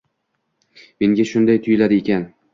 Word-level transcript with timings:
Menga 1.01 1.27
shunday 1.33 1.61
tuyuladi 1.69 2.03
ekan. 2.05 2.27